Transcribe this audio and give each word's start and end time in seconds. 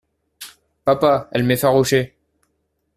Papa, 0.83 1.29
elle 1.31 1.43
m’effarouchait. 1.43 2.15